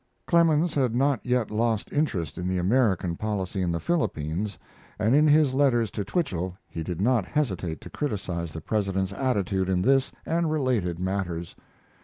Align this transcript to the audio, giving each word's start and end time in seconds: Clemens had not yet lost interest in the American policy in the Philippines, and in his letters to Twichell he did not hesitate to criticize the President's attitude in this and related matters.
Clemens 0.25 0.73
had 0.73 0.95
not 0.95 1.23
yet 1.23 1.51
lost 1.51 1.93
interest 1.93 2.39
in 2.39 2.47
the 2.47 2.57
American 2.57 3.15
policy 3.15 3.61
in 3.61 3.71
the 3.71 3.79
Philippines, 3.79 4.57
and 4.97 5.13
in 5.13 5.27
his 5.27 5.53
letters 5.53 5.91
to 5.91 6.03
Twichell 6.03 6.57
he 6.67 6.81
did 6.81 6.99
not 6.99 7.23
hesitate 7.23 7.79
to 7.81 7.89
criticize 7.91 8.51
the 8.51 8.61
President's 8.61 9.13
attitude 9.13 9.69
in 9.69 9.83
this 9.83 10.11
and 10.25 10.49
related 10.51 10.97
matters. 10.97 11.55